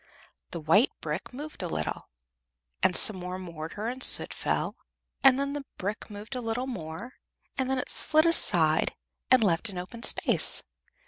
[0.49, 2.09] The white brick moved a little,
[2.81, 4.75] and some more mortar and soot fell;
[5.21, 7.13] then the brick moved a little more,
[7.55, 8.95] and then it slid aside
[9.29, 10.63] and left an open space.